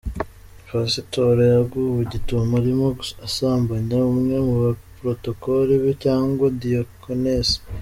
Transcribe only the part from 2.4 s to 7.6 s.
arimo asambanya umwe muba Protocole be cyangwa Diyakonese.